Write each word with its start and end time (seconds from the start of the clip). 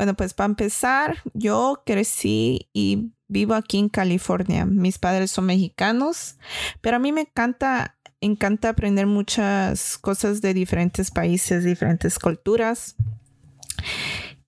Bueno, 0.00 0.14
pues 0.14 0.32
para 0.32 0.46
empezar, 0.46 1.18
yo 1.34 1.82
crecí 1.84 2.70
y 2.72 3.10
vivo 3.28 3.52
aquí 3.52 3.76
en 3.76 3.90
California. 3.90 4.64
Mis 4.64 4.96
padres 4.96 5.30
son 5.30 5.44
mexicanos, 5.44 6.38
pero 6.80 6.96
a 6.96 6.98
mí 6.98 7.12
me 7.12 7.20
encanta, 7.20 7.98
encanta 8.22 8.70
aprender 8.70 9.06
muchas 9.06 9.98
cosas 9.98 10.40
de 10.40 10.54
diferentes 10.54 11.10
países, 11.10 11.64
diferentes 11.64 12.18
culturas. 12.18 12.96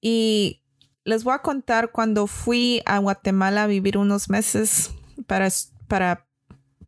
Y 0.01 0.63
les 1.05 1.23
voy 1.23 1.35
a 1.35 1.41
contar 1.41 1.93
cuando 1.93 2.27
fui 2.27 2.81
a 2.87 2.97
Guatemala 2.97 3.65
a 3.65 3.67
vivir 3.67 3.99
unos 3.99 4.31
meses 4.31 4.93
para, 5.27 5.49
para 5.87 6.27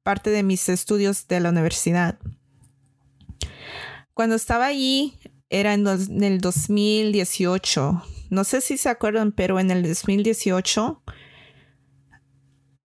parte 0.03 0.31
de 0.31 0.43
mis 0.43 0.71
estudios 0.71 1.29
de 1.29 1.41
la 1.41 1.51
universidad. 1.51 2.19
Cuando 4.15 4.37
estaba 4.37 4.65
allí, 4.65 5.19
era 5.51 5.75
en, 5.75 5.87
el 5.87 6.41
2018. 6.41 8.14
No 8.35 8.43
sé 8.43 8.61
si 8.61 8.77
se 8.79 8.89
acuerdan, 8.89 9.31
pero 9.31 9.61
en 9.61 9.71
el 9.71 9.87
2018, 9.87 11.03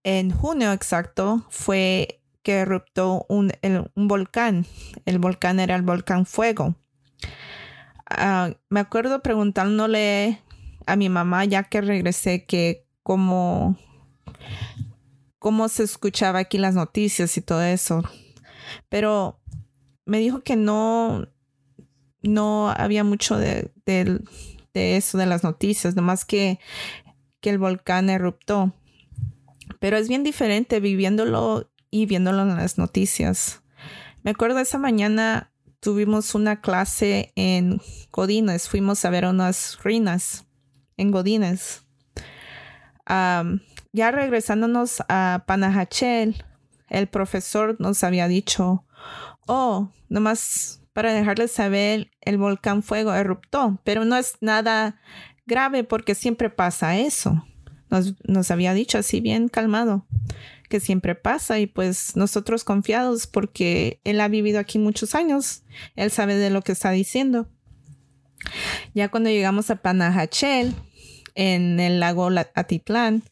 en 0.04 0.30
junio 0.30 0.72
exacto, 0.72 1.44
fue 1.50 2.22
que 2.44 2.60
eruptó 2.60 3.26
un, 3.30 3.52
volcán. 3.96 4.68
El 5.06 5.18
volcán 5.18 5.60
era 5.60 5.76
el 5.76 5.82
volcán 5.82 6.28
Fuego. 6.28 6.76
Ah, 8.08 8.52
me 8.70 8.80
acuerdo 8.80 9.24
preguntándole 9.24 10.40
a 10.86 10.96
mi 10.96 11.10
mamá 11.10 11.46
ya 11.46 11.64
que 11.64 11.82
regresé 11.82 12.46
que 12.46 12.86
cómo, 13.02 13.76
cómo 15.40 15.68
se 15.68 15.82
escuchaba 15.82 16.40
aquí 16.40 16.60
las 16.60 16.76
noticias 16.76 17.36
y 17.38 17.42
todo 17.42 17.64
eso. 17.64 18.04
Pero 18.88 19.42
me 20.06 20.20
dijo 20.20 20.42
que 20.42 20.56
no, 20.56 21.28
no 22.22 22.70
había 22.70 23.04
mucho 23.04 23.36
de, 23.36 23.72
eso 24.74 25.18
de 25.18 25.26
las 25.26 25.44
noticias, 25.44 25.96
nomás 25.96 26.26
que, 26.26 26.60
que 27.42 27.50
el 27.50 27.58
volcán 27.58 28.10
eruptó. 28.10 28.74
Pero 29.80 29.98
es 29.98 30.08
bien 30.08 30.24
diferente 30.24 30.80
viviéndolo 30.80 31.70
y 31.90 32.06
viéndolo 32.06 32.44
en 32.44 32.56
las 32.56 32.78
noticias. 32.78 33.62
Me 34.24 34.32
acuerdo 34.32 34.60
esa 34.60 34.78
mañana 34.78 35.52
tuvimos 35.80 36.36
una 36.36 36.62
clase 36.62 37.32
en 37.36 37.82
Godines, 38.12 38.68
fuimos 38.68 39.04
a 39.06 39.10
ver 39.10 39.26
unas 39.26 39.78
ruinas 39.82 40.46
en 40.98 41.12
Godines. 41.12 41.84
ya 43.08 44.12
regresándonos 44.12 45.02
a 45.08 45.44
Panajachel, 45.48 46.44
el 46.90 47.08
profesor 47.08 47.78
nos 47.80 48.04
había 48.04 48.28
dicho, 48.28 48.86
oh, 49.48 49.90
nomás 50.10 50.79
para 50.94 51.14
dejarles 51.14 51.52
saber, 51.52 52.12
el 52.22 52.38
volcán 52.38 52.84
fuego 52.84 53.14
eruptó, 53.14 53.80
pero 53.84 54.06
no 54.06 54.16
es 54.18 54.36
nada 54.42 55.00
grave 55.46 55.84
porque 55.84 56.16
siempre 56.16 56.50
pasa 56.50 56.98
eso. 56.98 57.46
Nos, 57.90 58.14
nos 58.28 58.52
había 58.52 58.74
dicho 58.74 58.98
así 58.98 59.20
bien 59.20 59.50
calmado 59.50 60.06
que 60.70 60.80
siempre 60.80 61.16
pasa 61.16 61.60
y 61.60 61.66
pues 61.66 62.16
nosotros 62.16 62.64
confiados 62.64 63.26
porque 63.26 64.00
él 64.04 64.22
ha 64.22 64.28
vivido 64.28 64.60
aquí 64.60 64.78
muchos 64.78 65.16
años, 65.16 65.64
él 65.96 66.12
sabe 66.12 66.36
de 66.36 66.52
lo 66.52 66.62
que 66.62 66.72
está 66.74 66.92
diciendo. 66.92 67.50
Ya 68.94 69.10
cuando 69.10 69.30
llegamos 69.30 69.72
a 69.72 69.78
Panajachel, 69.78 70.76
en 71.36 71.80
el 71.80 72.00
lago 72.00 72.30
Atitlán, 72.54 73.24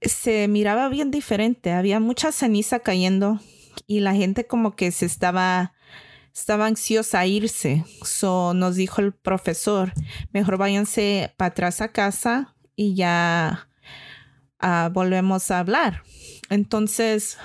se 0.00 0.48
miraba 0.48 0.88
bien 0.88 1.10
diferente. 1.10 1.72
Había 1.72 2.00
mucha 2.00 2.32
ceniza 2.32 2.80
cayendo 2.80 3.40
y 3.86 4.00
la 4.00 4.14
gente 4.14 4.46
como 4.46 4.76
que 4.76 4.90
se 4.90 5.06
estaba 5.06 5.72
estaba 6.38 6.66
ansiosa 6.66 7.20
a 7.20 7.26
irse. 7.26 7.84
So 8.02 8.54
nos 8.54 8.76
dijo 8.76 9.00
el 9.00 9.12
profesor, 9.12 9.92
mejor 10.32 10.56
váyanse 10.56 11.34
para 11.36 11.48
atrás 11.48 11.80
a 11.80 11.88
casa 11.88 12.54
y 12.76 12.94
ya 12.94 13.68
ah, 14.58 14.90
volvemos 14.92 15.50
a 15.50 15.58
hablar. 15.58 16.02
Entonces, 16.48 17.38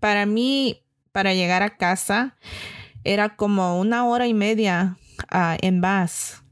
para 0.00 0.26
mí, 0.26 0.82
para 1.12 1.34
llegar 1.34 1.62
a 1.62 1.76
casa, 1.76 2.36
era 3.04 3.36
como 3.36 3.80
una 3.80 4.06
hora 4.06 4.26
y 4.26 4.34
media 4.34 4.96
ah, 5.28 5.56
en 5.60 5.80
bus 5.80 6.42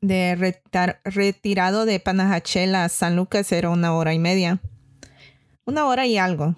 de 0.00 0.60
retirado 1.04 1.86
de 1.86 1.98
Panajachel 1.98 2.74
a 2.74 2.88
San 2.88 3.16
Lucas 3.16 3.50
era 3.52 3.70
una 3.70 3.94
hora 3.94 4.12
y 4.12 4.18
media. 4.18 4.60
Una 5.64 5.86
hora 5.86 6.06
y 6.06 6.18
algo. 6.18 6.56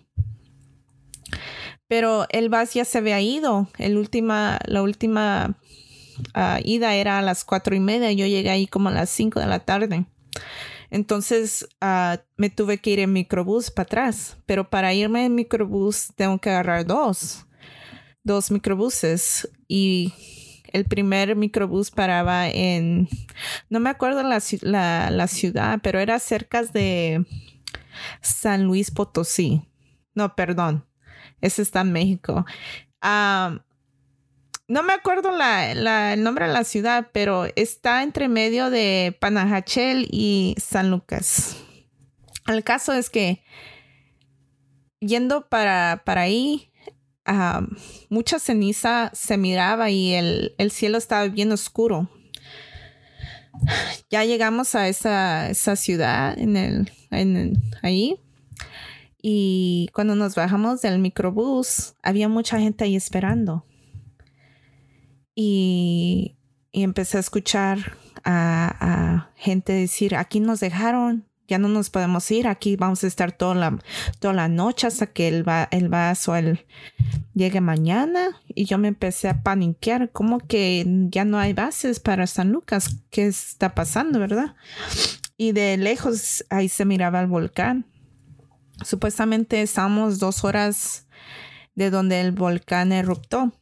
Pero 1.89 2.27
el 2.31 2.49
bus 2.49 2.75
ya 2.75 2.85
se 2.85 2.99
había 2.99 3.21
ido. 3.21 3.69
El 3.79 3.97
última, 3.97 4.59
la 4.67 4.83
última 4.83 5.57
ah, 6.35 6.59
ida 6.65 6.95
era 6.95 7.19
a 7.19 7.23
las 7.23 7.45
cuatro 7.45 7.75
y 7.77 7.81
media. 7.81 8.13
Yo 8.13 8.27
llegué 8.27 8.51
ahí 8.51 8.67
como 8.67 8.89
a 8.89 8.93
las 8.93 9.11
cinco 9.11 9.41
de 9.41 9.47
la 9.47 9.61
tarde. 9.61 10.07
Entonces 10.91 11.69
ah, 11.81 12.21
me 12.37 12.51
tuve 12.51 12.79
que 12.79 12.91
ir 12.91 13.01
en 13.01 13.13
microbús 13.13 13.71
para 13.71 13.85
atrás. 13.85 14.37
Pero 14.47 14.69
para 14.69 14.95
irme 14.95 15.25
en 15.25 15.35
microbús 15.35 16.09
tengo 16.17 16.39
que 16.39 16.51
agarrar 16.51 16.87
dos. 16.87 17.47
Dos 18.25 18.51
microbuses. 18.51 19.49
Y 19.69 20.13
el 20.73 20.85
primer 20.85 21.37
microbús 21.37 21.91
paraba 21.91 22.49
en, 22.49 23.09
no 23.71 23.81
me 23.81 23.91
acuerdo 23.91 24.23
la, 24.23 24.41
ciudad, 24.41 25.81
pero 25.83 26.01
era 26.01 26.19
cerca 26.19 26.63
de 26.65 27.25
San 28.21 28.65
Luis 28.65 28.91
Potosí. 28.91 29.63
No, 30.15 30.35
perdón, 30.35 30.85
ese 31.47 31.63
está 31.63 31.81
en 31.81 31.93
México. 31.93 32.45
no 33.03 34.83
me 34.83 34.93
acuerdo 34.93 35.31
el 35.31 36.23
nombre 36.23 36.47
de 36.47 36.53
la 36.53 36.65
ciudad, 36.65 37.09
pero 37.13 37.47
está 37.57 38.03
entre 38.03 38.29
medio 38.29 38.71
de 38.71 39.17
Panajachel 39.21 40.09
y 40.11 40.55
San 40.59 40.91
Lucas. 40.91 41.57
El 42.47 42.63
caso 42.63 42.93
es 42.93 43.11
que 43.11 43.43
yendo 45.01 45.49
para, 45.49 46.03
para 46.05 46.23
ahí, 46.23 46.71
mucha 48.09 48.39
ceniza 48.39 49.11
se 49.13 49.37
miraba 49.37 49.91
y 49.91 50.15
el, 50.15 50.71
cielo 50.71 50.99
estaba 50.99 51.27
bien 51.29 51.53
oscuro. 51.53 52.09
Ya 54.11 54.25
llegamos 54.25 54.75
a 54.75 54.89
esa, 54.89 55.55
ciudad 55.77 56.39
en 56.39 56.57
el, 56.57 57.63
ahí. 57.83 58.21
Y 59.29 59.91
cuando 59.93 60.15
nos 60.15 60.37
bajamos 60.37 60.83
del 60.83 61.01
microbús, 61.01 61.97
había 62.01 62.29
mucha 62.29 62.61
gente 62.61 62.85
ahí 62.85 62.95
esperando. 62.95 63.67
Y, 65.35 66.37
empecé 66.71 67.17
a 67.17 67.21
escuchar 67.21 67.97
a, 68.23 69.31
gente 69.35 69.73
decir, 69.73 70.15
aquí 70.15 70.39
nos 70.39 70.61
dejaron, 70.61 71.27
ya 71.49 71.59
no 71.59 71.67
nos 71.67 71.91
podemos 71.91 72.31
ir, 72.31 72.47
aquí 72.47 72.77
vamos 72.77 73.03
a 73.03 73.09
estar 73.09 73.33
toda 73.33 73.57
la, 73.57 73.81
toda 74.21 74.33
la 74.33 74.47
noche 74.47 74.87
hasta 74.87 75.09
que 75.09 75.27
el, 75.27 75.49
va, 75.49 75.67
el 75.73 75.89
vaso 75.89 76.37
el, 76.37 76.65
llegue 77.35 77.61
mañana. 77.61 78.41
Y 78.55 78.67
yo 78.67 78.79
me 78.79 78.87
empecé 78.87 79.29
a 79.29 79.43
paniquear, 79.43 80.13
como 80.13 80.39
que 80.39 80.87
ya 81.11 81.25
no 81.25 81.41
hay 81.41 81.53
bases 81.53 81.99
para 81.99 82.29
San 82.29 82.53
Lucas, 82.53 83.01
¿qué 83.11 83.27
está 83.27 83.75
pasando, 83.75 84.21
verdad? 84.21 84.55
Y 85.37 85.51
de 85.51 85.77
lejos 85.79 86.45
ahí 86.49 86.69
se 86.69 86.85
miraba 86.85 87.21
el 87.21 87.27
volcán. 87.27 87.87
Supuestamente 88.85 89.63
estamos 89.63 90.19
dos 90.19 90.45
horas 90.45 91.07
de 91.75 91.91
donde 91.91 92.21
el 92.21 92.33
volcán 92.33 92.93
eruptó. 92.93 93.53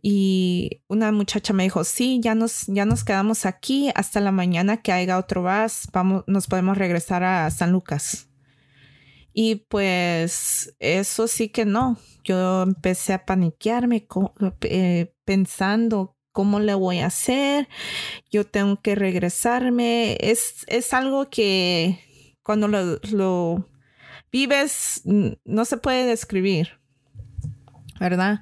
Y 0.00 0.82
una 0.86 1.12
muchacha 1.12 1.54
me 1.54 1.62
dijo, 1.62 1.82
sí, 1.82 2.20
ya 2.22 2.34
nos, 2.34 2.66
ya 2.66 2.84
nos 2.84 3.04
quedamos 3.04 3.46
aquí 3.46 3.90
hasta 3.94 4.20
la 4.20 4.32
mañana 4.32 4.82
que 4.82 4.92
haya 4.92 5.18
otro 5.18 5.42
bus, 5.42 5.88
vamos, 5.92 6.24
nos 6.26 6.46
podemos 6.46 6.76
regresar 6.76 7.24
a 7.24 7.50
San 7.50 7.72
Lucas. 7.72 8.28
Y 9.32 9.56
pues 9.68 10.76
eso 10.78 11.26
sí 11.26 11.48
que 11.48 11.64
no. 11.64 11.98
Yo 12.22 12.62
empecé 12.62 13.14
a 13.14 13.24
paniquearme 13.24 14.06
eh, 14.60 15.14
pensando 15.24 16.16
cómo 16.32 16.60
le 16.60 16.74
voy 16.74 16.98
a 16.98 17.06
hacer. 17.06 17.68
Yo 18.30 18.46
tengo 18.46 18.80
que 18.80 18.94
regresarme. 18.94 20.18
Es, 20.20 20.64
es 20.68 20.92
algo 20.92 21.30
que 21.30 21.98
cuando 22.42 22.68
lo, 22.68 23.00
lo 23.10 23.68
vives 24.34 25.02
no 25.04 25.64
se 25.64 25.76
puede 25.76 26.06
describir. 26.06 26.80
¿verdad? 28.00 28.40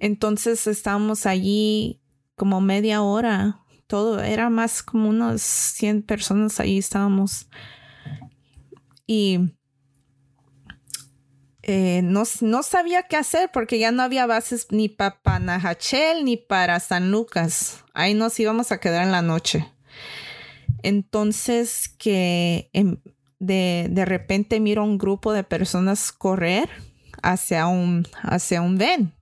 Entonces 0.00 0.66
estábamos 0.66 1.24
allí 1.24 2.00
como 2.34 2.60
media 2.60 3.02
hora, 3.02 3.60
todo, 3.86 4.20
era 4.20 4.50
más 4.50 4.82
como 4.82 5.08
unos 5.08 5.40
100 5.42 6.02
personas 6.02 6.58
ahí 6.58 6.78
estábamos. 6.78 7.48
Y 9.06 9.54
eh, 11.62 12.00
no, 12.02 12.24
no, 12.40 12.62
sabía 12.62 13.04
qué 13.04 13.16
hacer 13.16 13.50
porque 13.52 13.78
ya 13.78 13.92
no 13.92 14.02
había 14.02 14.26
bases 14.26 14.66
ni 14.70 14.88
para 14.88 15.20
Panajachel 15.22 16.24
ni 16.24 16.36
para 16.36 16.80
San 16.80 17.10
Lucas. 17.10 17.84
Ahí 17.94 18.14
nos 18.14 18.38
íbamos 18.40 18.72
a 18.72 18.78
quedar 18.78 19.04
en 19.04 19.12
la 19.12 19.22
noche. 19.22 19.72
Entonces 20.82 21.88
que 21.98 22.70
de, 23.40 23.88
de 23.90 24.04
repente 24.04 24.60
miro 24.60 24.84
un 24.84 24.98
grupo 24.98 25.32
de 25.32 25.42
personas 25.42 26.12
correr 26.12 26.68
hacia 27.22 27.66
un, 27.66 28.06
hacia 28.22 28.62
un 28.62 28.78
ven. 28.78 29.12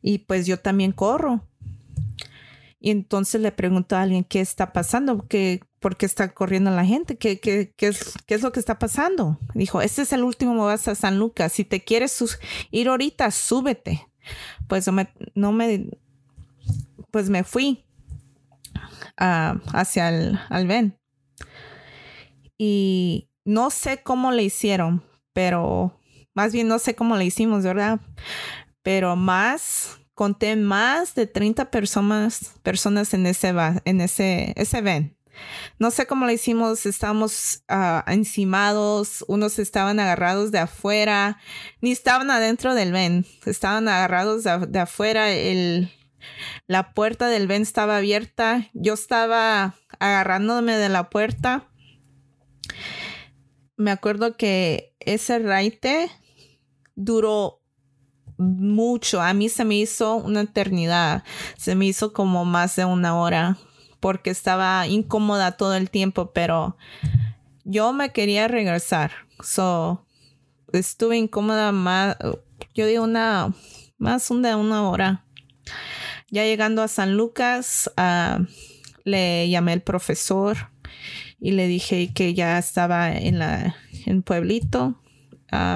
Y 0.00 0.18
pues 0.18 0.46
yo 0.46 0.58
también 0.58 0.90
corro. 0.90 1.46
Y 2.80 2.90
entonces 2.90 3.40
le 3.40 3.52
pregunto 3.52 3.94
a 3.94 4.02
alguien 4.02 4.24
qué 4.24 4.40
está 4.40 4.72
pasando, 4.72 5.28
¿Qué, 5.28 5.60
por 5.78 5.96
qué 5.96 6.06
está 6.06 6.34
corriendo 6.34 6.72
la 6.72 6.84
gente, 6.84 7.16
¿Qué, 7.16 7.38
qué, 7.38 7.72
qué, 7.76 7.88
es, 7.88 8.14
qué 8.26 8.34
es 8.34 8.42
lo 8.42 8.50
que 8.50 8.58
está 8.58 8.80
pasando. 8.80 9.38
Dijo, 9.54 9.80
este 9.80 10.02
es 10.02 10.12
el 10.12 10.24
último 10.24 10.56
vas 10.64 10.88
a 10.88 10.96
San 10.96 11.18
Lucas, 11.18 11.52
si 11.52 11.64
te 11.64 11.84
quieres 11.84 12.20
ir 12.72 12.88
ahorita, 12.88 13.30
súbete. 13.30 14.08
Pues 14.66 14.86
no 14.86 14.92
me, 14.92 15.08
no 15.34 15.52
me 15.52 15.90
pues 17.10 17.28
me 17.28 17.44
fui 17.44 17.84
uh, 19.20 19.58
hacia 19.72 20.08
el 20.08 20.40
al 20.48 20.66
Ben. 20.66 21.01
Y 22.64 23.28
no 23.44 23.70
sé 23.70 24.04
cómo 24.04 24.30
le 24.30 24.44
hicieron, 24.44 25.02
pero 25.32 25.98
más 26.32 26.52
bien 26.52 26.68
no 26.68 26.78
sé 26.78 26.94
cómo 26.94 27.16
le 27.16 27.24
hicimos, 27.24 27.64
¿verdad? 27.64 27.98
Pero 28.84 29.16
más, 29.16 29.98
conté 30.14 30.54
más 30.54 31.16
de 31.16 31.26
30 31.26 31.72
personas, 31.72 32.54
personas 32.62 33.14
en 33.14 33.26
ese, 33.26 33.52
en 33.84 34.00
ese, 34.00 34.52
ese. 34.54 35.16
No 35.80 35.90
sé 35.90 36.06
cómo 36.06 36.24
le 36.24 36.34
hicimos, 36.34 36.86
estábamos 36.86 37.64
uh, 37.68 38.08
encimados, 38.08 39.24
unos 39.26 39.58
estaban 39.58 39.98
agarrados 39.98 40.52
de 40.52 40.60
afuera, 40.60 41.38
ni 41.80 41.90
estaban 41.90 42.30
adentro 42.30 42.76
del 42.76 42.92
ven, 42.92 43.26
estaban 43.44 43.88
agarrados 43.88 44.44
de, 44.44 44.78
afuera, 44.78 45.26
la 46.68 46.94
puerta 46.94 47.26
del 47.26 47.48
ven 47.48 47.62
estaba 47.62 47.96
abierta, 47.96 48.70
yo 48.72 48.94
estaba 48.94 49.74
agarrándome 49.98 50.76
de 50.76 50.90
la 50.90 51.10
puerta. 51.10 51.66
Me 53.82 53.90
acuerdo 53.90 54.36
que 54.36 54.94
ese 55.00 55.40
raite 55.40 56.08
duró 56.94 57.60
mucho. 58.38 59.20
A 59.20 59.34
mí 59.34 59.48
se 59.48 59.64
me 59.64 59.74
hizo 59.74 60.14
una 60.14 60.42
eternidad. 60.42 61.24
Se 61.56 61.74
me 61.74 61.86
hizo 61.86 62.12
como 62.12 62.44
más 62.44 62.76
de 62.76 62.84
una 62.84 63.18
hora 63.18 63.58
porque 63.98 64.30
estaba 64.30 64.86
incómoda 64.86 65.56
todo 65.56 65.74
el 65.74 65.90
tiempo, 65.90 66.30
pero 66.32 66.76
yo 67.64 67.92
me 67.92 68.12
quería 68.12 68.46
regresar. 68.46 69.10
So, 69.42 70.06
estuve 70.72 71.16
incómoda 71.16 71.72
más, 71.72 72.16
yo 72.74 72.86
digo 72.86 73.02
una, 73.02 73.52
más 73.98 74.28
de 74.28 74.54
una 74.54 74.88
hora. 74.88 75.24
Ya 76.30 76.44
llegando 76.44 76.82
a 76.82 76.88
San 76.88 77.16
Lucas, 77.16 77.90
uh, 77.96 78.44
le 79.02 79.50
llamé 79.50 79.72
al 79.72 79.82
profesor 79.82 80.71
y 81.42 81.50
le 81.50 81.66
dije 81.66 82.12
que 82.14 82.32
ya 82.32 82.58
estaba 82.58 83.12
en 83.12 83.38
la 83.38 83.76
en 84.06 84.22
pueblito 84.22 85.02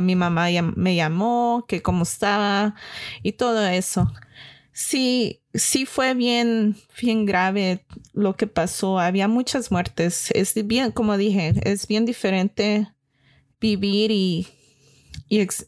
mi 0.02 0.16
mamá 0.16 0.48
me 0.74 0.94
llamó, 0.94 1.64
que 1.68 1.82
cómo 1.82 2.04
estaba 2.04 2.74
y 3.22 3.32
todo 3.32 3.66
eso. 3.66 4.10
Sí, 4.72 5.42
sí 5.54 5.86
fue 5.86 6.14
bien, 6.14 6.76
bien 7.00 7.26
grave 7.26 7.84
lo 8.12 8.36
que 8.36 8.46
pasó. 8.46 8.98
Había 8.98 9.28
muchas 9.28 9.70
muertes. 9.70 10.30
Es 10.32 10.54
bien, 10.66 10.92
como 10.92 11.16
dije, 11.16 11.54
es 11.64 11.86
bien 11.86 12.04
diferente 12.04 12.88
vivir 13.60 14.10
y, 14.10 14.46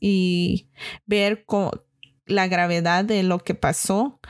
y, 0.01 0.69
ver 1.07 1.45
la 2.27 2.49
gravedad 2.49 3.05
de 3.05 3.23
lo 3.23 3.39
que 3.39 3.55
pasó 3.55 4.21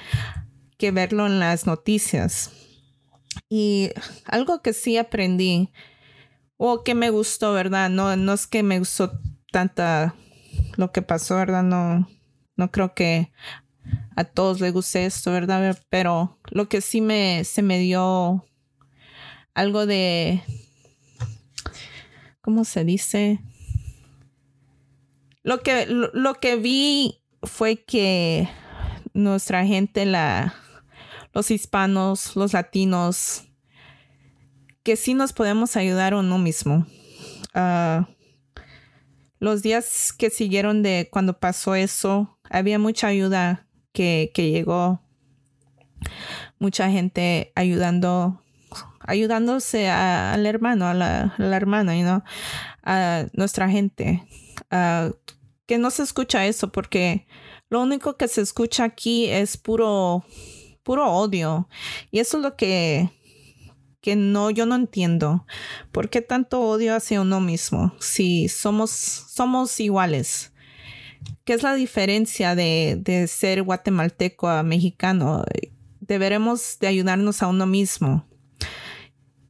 que 0.76 0.92
verlo 0.92 1.26
en 1.26 1.40
las 1.40 1.66
noticias. 1.66 2.52
Y 3.48 3.90
algo 4.24 4.62
que 4.62 4.72
sí 4.72 4.96
aprendí 4.96 5.70
o 6.56 6.82
que 6.82 6.94
me 6.94 7.10
gustó, 7.10 7.52
¿verdad? 7.52 7.90
No, 7.90 8.16
no 8.16 8.32
es 8.32 8.46
que 8.46 8.62
me 8.62 8.78
gustó 8.78 9.12
tanta 9.52 10.14
lo 10.76 10.92
que 10.92 11.02
pasó, 11.02 11.36
¿verdad? 11.36 11.62
No, 11.62 12.08
no 12.56 12.70
creo 12.70 12.94
que 12.94 13.30
a 14.16 14.24
todos 14.24 14.60
les 14.60 14.72
guste 14.72 15.06
esto, 15.06 15.32
¿verdad? 15.32 15.78
Pero 15.88 16.38
lo 16.50 16.68
que 16.68 16.80
sí 16.80 17.00
me, 17.00 17.44
se 17.44 17.62
me 17.62 17.78
dio 17.78 18.44
algo 19.54 19.86
de, 19.86 20.42
¿cómo 22.40 22.64
se 22.64 22.84
dice? 22.84 23.40
Lo 25.42 25.60
que, 25.60 25.86
lo, 25.86 26.34
que 26.34 26.56
vi 26.56 27.20
fue 27.42 27.82
que 27.82 28.48
nuestra 29.14 29.64
gente, 29.64 30.04
la, 30.04 30.54
los 31.38 31.52
hispanos, 31.52 32.34
los 32.34 32.52
latinos, 32.52 33.44
que 34.82 34.96
sí 34.96 35.14
nos 35.14 35.32
podemos 35.32 35.76
ayudar 35.76 36.12
uno 36.14 36.36
mismo. 36.36 36.84
Uh, 37.54 38.04
los 39.38 39.62
días 39.62 40.12
que 40.12 40.30
siguieron 40.30 40.82
de 40.82 41.08
cuando 41.12 41.38
pasó 41.38 41.76
eso, 41.76 42.40
había 42.50 42.80
mucha 42.80 43.06
ayuda 43.06 43.68
que, 43.92 44.32
llegó, 44.34 45.00
mucha 46.58 46.90
gente 46.90 47.52
ayudando, 47.54 48.42
ayudándose 48.98 49.88
al 49.90 50.44
hermano, 50.44 50.88
a 50.88 50.94
la, 50.94 51.56
hermana, 51.56 51.96
you 51.96 52.20
a 52.82 53.26
nuestra 53.32 53.70
gente. 53.70 54.26
que 55.66 55.78
no 55.78 55.90
se 55.92 56.02
escucha 56.02 56.46
eso 56.46 56.72
porque 56.72 57.28
lo 57.70 57.80
único 57.80 58.16
que 58.16 58.26
se 58.26 58.40
escucha 58.40 58.82
aquí 58.82 59.26
es 59.26 59.56
puro, 59.56 60.24
puro 60.88 61.06
odio. 61.12 61.68
Y 62.10 62.20
eso 62.20 62.38
es 62.38 62.42
lo 62.42 62.56
que 62.56 63.10
que 64.00 64.16
no, 64.16 64.48
yo 64.48 64.64
no 64.64 64.74
entiendo. 64.74 65.44
¿Por 65.92 66.08
qué 66.08 66.22
tanto 66.22 66.62
odio 66.62 66.94
hacia 66.94 67.20
uno 67.20 67.40
mismo 67.40 67.92
si 68.00 68.48
somos, 68.48 68.90
somos 68.90 69.78
iguales? 69.80 70.54
¿Qué 71.44 71.52
es 71.52 71.62
la 71.62 71.74
diferencia 71.74 72.54
de, 72.54 72.96
de 73.02 73.26
ser 73.26 73.62
guatemalteco 73.64 74.48
a 74.48 74.62
mexicano? 74.62 75.44
Deberemos 76.00 76.78
de 76.80 76.86
ayudarnos 76.86 77.42
a 77.42 77.48
uno 77.48 77.66
mismo. 77.66 78.26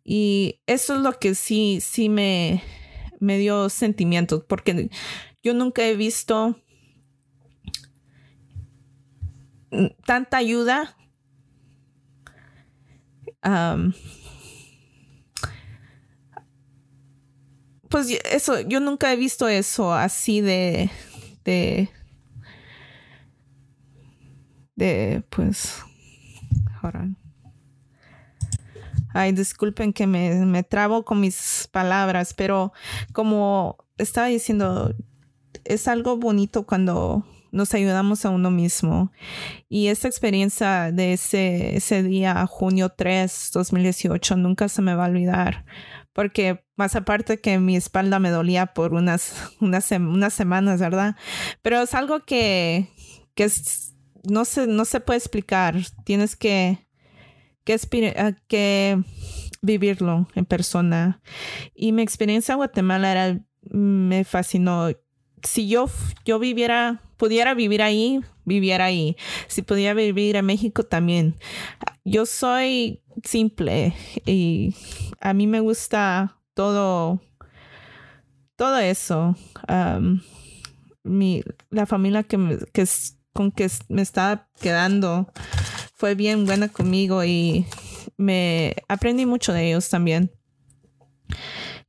Y 0.03 0.61
eso 0.67 0.97
es 0.97 1.03
lo 1.03 1.21
que 1.21 1.37
sí, 1.37 1.79
sí 1.81 2.09
me, 2.09 2.65
me 3.21 3.39
dio 3.39 3.69
sentimientos, 3.69 4.43
porque 4.49 4.91
yo 5.41 5.55
nunca 5.55 5.87
he 5.87 5.95
visto 5.95 6.61
tanta 10.05 10.39
ayuda 10.39 10.97
pues 17.89 18.09
eso, 18.31 18.61
yo 18.61 18.81
nunca 18.81 19.13
he 19.13 19.17
visto 19.17 19.49
eso 19.49 19.93
así 19.95 20.41
de, 20.41 20.91
de, 21.45 21.91
de, 24.77 25.25
pues, 25.31 25.83
ahora. 26.83 27.09
Ay, 29.15 29.33
disculpen 29.33 29.93
que 29.93 30.07
me, 30.07 30.35
me 30.45 30.63
trabo 30.63 31.05
con 31.05 31.21
mis 31.21 31.69
palabras, 31.73 32.35
pero 32.35 32.73
como 33.13 33.79
estaba 33.97 34.27
diciendo, 34.27 34.95
es 35.65 35.89
algo 35.89 36.19
bonito 36.19 36.67
cuando 36.67 37.25
nos 37.51 37.75
ayudamos 37.75 38.25
a 38.25 38.31
uno 38.31 38.51
mismo. 38.51 39.13
Y 39.69 39.89
esta 39.89 40.09
experiencia 40.09 40.93
de 40.93 41.15
ese, 41.15 41.77
ese 41.77 42.03
día, 42.03 42.47
junio 42.47 42.91
3, 42.91 43.51
2018, 43.53 44.37
nunca 44.37 44.69
se 44.69 44.83
me 44.83 44.95
va 44.95 45.07
a 45.07 45.09
olvidar 45.09 45.65
porque 46.19 46.65
más 46.75 46.97
aparte 46.97 47.41
que 47.41 47.61
mi 47.61 47.77
espalda 47.77 48.19
me 48.19 48.31
dolía 48.31 48.67
por 48.67 48.93
unas, 48.93 49.53
unas, 49.61 49.89
unas 49.93 50.35
semanas, 50.35 50.81
¿verdad? 50.81 51.15
Pero 51.63 51.81
es 51.81 51.95
algo 51.95 52.25
que, 52.25 52.89
que 53.37 53.49
no, 54.25 54.45
se, 54.45 54.67
no 54.67 54.85
se 54.85 54.99
puede 54.99 55.19
explicar. 55.19 55.77
Tienes 56.05 56.35
que, 56.35 56.89
que, 57.63 57.79
ah, 58.17 58.33
que 58.49 59.01
vivirlo 59.63 60.27
en 60.35 60.45
persona. 60.45 61.21
Y 61.73 61.93
mi 61.93 62.03
experiencia 62.03 62.55
en 62.55 62.59
Guatemala 62.59 63.13
era, 63.13 63.41
me 63.71 64.25
fascinó. 64.25 64.89
Si 65.45 65.69
yo, 65.69 65.89
yo 66.25 66.41
viviera, 66.41 67.01
pudiera 67.19 67.53
vivir 67.53 67.83
ahí, 67.83 68.21
viviera 68.45 68.87
ahí. 68.87 69.17
Si 69.49 69.61
pudiera 69.61 69.93
vivir 69.93 70.37
en 70.37 70.47
México 70.47 70.85
también. 70.85 71.37
Yo 72.05 72.25
soy 72.25 73.03
simple 73.23 73.93
y 74.25 74.75
a 75.21 75.35
mí 75.35 75.47
me 75.47 75.61
gusta 75.61 76.39
todo, 76.55 77.21
todo 78.57 78.79
eso. 78.79 79.37
mi, 81.03 81.43
la 81.71 81.85
familia 81.85 82.23
que, 82.23 82.59
que, 82.73 82.87
con 83.35 83.51
que 83.53 83.69
me 83.89 84.03
estaba 84.03 84.49
quedando 84.61 85.31
fue 85.95 86.15
bien 86.15 86.47
buena 86.47 86.69
conmigo 86.69 87.25
y 87.25 87.67
me 88.17 88.77
aprendí 88.89 89.27
mucho 89.27 89.53
de 89.53 89.69
ellos 89.69 89.91
también. 89.91 90.31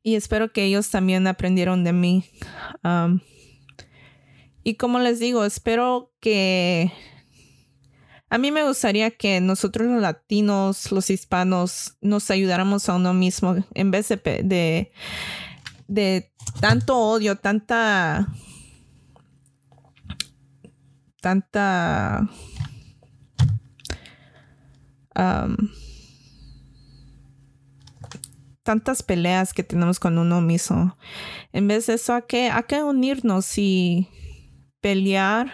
Y 0.01 0.15
espero 0.15 0.51
que 0.51 0.63
ellos 0.63 0.89
también 0.89 1.27
aprendieron 1.27 1.83
de 1.83 1.93
mí. 1.93 2.25
Y 4.69 4.75
como 4.75 4.99
les 4.99 5.19
digo, 5.19 5.45
espero 5.45 6.13
que 6.19 6.91
a 8.29 8.37
mí 8.37 8.51
me 8.51 8.63
gustaría 8.63 9.09
que 9.09 9.41
nosotros 9.41 9.87
los 9.87 9.99
latinos, 9.99 10.91
los 10.91 11.09
hispanos, 11.09 11.97
nos 12.01 12.29
ayudáramos 12.29 12.87
a 12.87 12.95
uno 12.95 13.15
mismo 13.15 13.55
en 13.73 13.89
vez 13.89 14.09
de, 14.09 14.91
de, 15.87 16.31
tanto 16.61 16.97
odio, 16.99 17.35
tanta... 17.35 18.27
tanta... 21.19 22.29
tantas 28.61 29.01
peleas 29.01 29.51
que 29.51 29.63
tenemos 29.63 29.99
con 29.99 30.19
uno 30.19 30.41
mismo. 30.41 30.95
En 31.53 31.67
vez 31.67 31.87
de 31.87 31.95
eso, 31.95 32.13
hay 32.13 32.21
que, 32.27 32.51
hay 32.51 32.63
que 32.63 32.83
unirnos 32.83 33.57
y 33.57 34.07
pelear 34.81 35.51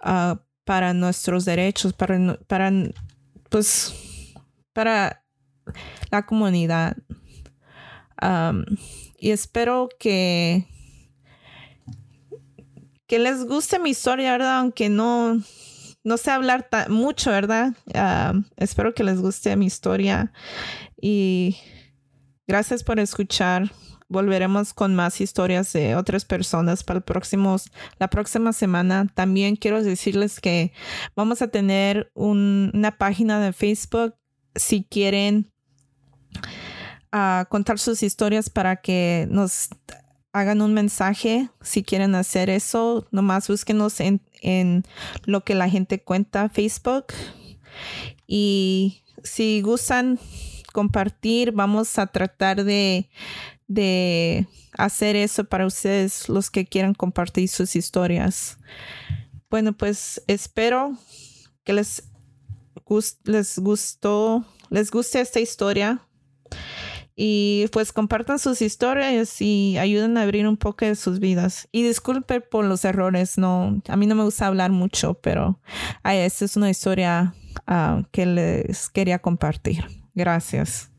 ah, 0.00 0.40
para 0.64 0.94
nuestros 0.94 1.44
derechos, 1.44 1.92
para, 1.92 2.38
para, 2.46 2.72
pues, 3.50 4.34
para 4.72 5.24
la 6.10 6.26
comunidad. 6.26 6.96
y 9.18 9.30
espero 9.30 9.88
que 9.98 10.66
que 13.06 13.18
les 13.18 13.44
guste 13.44 13.78
mi 13.78 13.90
historia, 13.90 14.32
¿verdad? 14.32 14.58
Aunque 14.58 14.88
no, 14.88 15.40
no 16.02 16.16
sé 16.16 16.30
hablar 16.30 16.68
mucho, 16.88 17.30
¿verdad? 17.30 17.72
espero 18.56 18.94
que 18.94 19.04
les 19.04 19.20
guste 19.20 19.56
mi 19.56 19.66
historia 19.66 20.32
y 21.00 21.56
gracias 22.46 22.82
por 22.82 22.98
escuchar. 22.98 23.70
Volveremos 24.08 24.72
con 24.72 24.94
más 24.94 25.20
historias 25.20 25.72
de 25.72 25.96
otras 25.96 26.24
personas 26.24 26.84
para 26.84 26.98
el 26.98 27.04
próximo, 27.04 27.56
la 27.98 28.08
próxima 28.08 28.52
semana. 28.52 29.08
También 29.14 29.56
quiero 29.56 29.82
decirles 29.82 30.40
que 30.40 30.72
vamos 31.16 31.42
a 31.42 31.48
tener 31.48 32.10
una 32.14 32.96
página 32.98 33.40
de 33.40 33.52
Facebook 33.52 34.14
si 34.54 34.84
quieren 34.84 35.50
ah, 37.10 37.46
contar 37.48 37.78
sus 37.78 38.02
historias 38.02 38.48
para 38.48 38.76
que 38.76 39.26
nos 39.30 39.70
hagan 40.32 40.60
un 40.60 40.74
mensaje 40.74 41.48
si 41.60 41.82
quieren 41.82 42.14
hacer 42.14 42.48
eso. 42.48 43.08
Nomás 43.10 43.48
búsquenos 43.48 43.98
en, 44.00 44.20
en 44.40 44.84
lo 45.24 45.42
que 45.42 45.54
la 45.54 45.68
gente 45.68 46.00
cuenta 46.00 46.48
Facebook. 46.48 47.06
Y 48.26 49.02
si 49.24 49.62
gustan 49.62 50.18
compartir, 50.72 51.52
vamos 51.52 51.98
a 51.98 52.06
tratar 52.06 52.64
de, 52.64 53.08
de 53.68 54.46
hacer 54.72 55.16
eso 55.16 55.44
para 55.44 55.66
ustedes, 55.66 56.28
los 56.28 56.50
que 56.50 56.66
quieran 56.66 56.94
compartir 56.94 57.48
sus 57.48 57.76
historias. 57.76 58.58
Bueno, 59.50 59.72
pues 59.72 60.22
espero 60.26 60.96
que 61.64 61.72
les, 61.72 62.04
les 63.24 63.58
gustó, 63.58 64.44
les 64.70 64.90
guste 64.90 65.20
esta 65.20 65.40
historia. 65.40 66.02
Y 67.18 67.66
pues 67.72 67.94
compartan 67.94 68.38
sus 68.38 68.60
historias 68.60 69.40
y 69.40 69.78
ayuden 69.78 70.18
a 70.18 70.22
abrir 70.22 70.46
un 70.46 70.58
poco 70.58 70.84
de 70.84 70.94
sus 70.94 71.18
vidas. 71.18 71.66
Y 71.72 71.82
disculpe 71.82 72.42
por 72.42 72.66
los 72.66 72.84
errores, 72.84 73.38
no, 73.38 73.80
a 73.88 73.96
mí 73.96 74.06
no 74.06 74.14
me 74.14 74.22
gusta 74.22 74.46
hablar 74.46 74.70
mucho, 74.70 75.14
pero 75.14 75.58
esta 76.04 76.44
es 76.44 76.58
una 76.58 76.68
historia 76.68 77.34
ah, 77.66 78.02
que 78.12 78.26
les 78.26 78.90
quería 78.90 79.18
compartir. 79.18 79.86
Gracias. 80.14 80.90